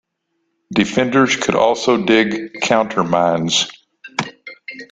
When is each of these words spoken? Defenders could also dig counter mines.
Defenders 0.73 1.35
could 1.35 1.53
also 1.53 1.95
dig 1.95 2.53
counter 2.63 3.03
mines. 3.03 3.67